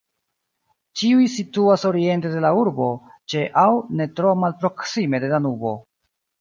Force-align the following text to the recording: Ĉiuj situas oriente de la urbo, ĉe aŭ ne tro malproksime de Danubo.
Ĉiuj 1.01 1.27
situas 1.33 1.83
oriente 1.91 2.33
de 2.37 2.41
la 2.47 2.51
urbo, 2.63 2.89
ĉe 3.35 3.45
aŭ 3.67 3.69
ne 4.01 4.11
tro 4.17 4.35
malproksime 4.47 5.25
de 5.27 5.35
Danubo. 5.37 5.79